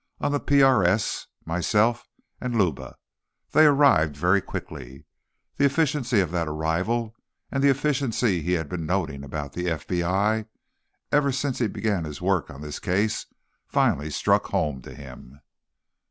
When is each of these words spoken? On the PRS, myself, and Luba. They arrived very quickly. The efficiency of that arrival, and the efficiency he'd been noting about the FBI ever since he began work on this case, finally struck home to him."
On 0.19 0.31
the 0.31 0.39
PRS, 0.39 1.27
myself, 1.45 2.09
and 2.39 2.57
Luba. 2.57 2.95
They 3.51 3.67
arrived 3.67 4.17
very 4.17 4.41
quickly. 4.41 5.05
The 5.57 5.65
efficiency 5.65 6.21
of 6.21 6.31
that 6.31 6.47
arrival, 6.47 7.13
and 7.51 7.63
the 7.63 7.69
efficiency 7.69 8.41
he'd 8.41 8.67
been 8.67 8.87
noting 8.87 9.23
about 9.23 9.53
the 9.53 9.67
FBI 9.67 10.47
ever 11.11 11.31
since 11.31 11.59
he 11.59 11.67
began 11.67 12.11
work 12.19 12.49
on 12.49 12.61
this 12.61 12.79
case, 12.79 13.27
finally 13.67 14.09
struck 14.09 14.47
home 14.47 14.81
to 14.81 14.95
him." 14.95 15.39